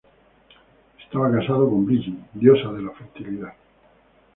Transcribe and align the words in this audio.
Estaba 0.99 1.31
casado 1.31 1.69
con 1.69 1.85
Brigid, 1.85 2.15
diosa 2.33 2.73
de 2.73 2.81
la 2.81 2.89
fertilidad. 2.93 3.53